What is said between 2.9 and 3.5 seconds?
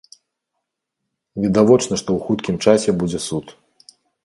будзе суд.